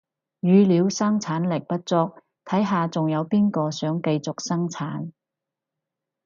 [0.41, 5.11] 語料生產力不足，睇下仲有邊個想繼續生產